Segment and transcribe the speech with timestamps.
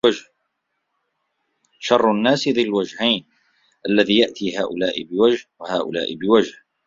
[1.79, 3.25] شَرُّ النَّاسِ ذُو الْوَجْهَيْنِ
[3.89, 6.53] الَّذِي يَأْتِي هَؤُلَاءِ بِوَجْهٍ وَهَؤُلَاءِ بِوَجْهٍ